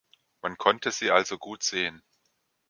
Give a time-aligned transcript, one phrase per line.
[0.41, 2.01] Man konnte sie also gut sehen.